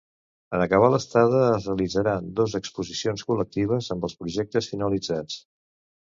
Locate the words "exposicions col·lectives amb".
2.59-4.07